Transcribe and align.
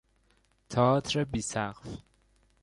تئاتر 0.69 1.23
بی 1.23 1.41
سقف 1.41 2.01